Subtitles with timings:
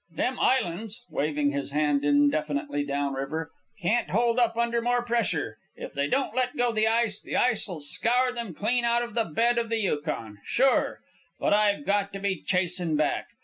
[0.15, 3.51] Them islands" waving his hand indefinitely down river
[3.83, 5.57] "can't hold up under more pressure.
[5.75, 9.25] If they don't let go the ice, the ice'll scour them clean out of the
[9.25, 10.39] bed of the Yukon.
[10.43, 11.01] Sure!
[11.39, 13.27] But I've got to be chasin' back.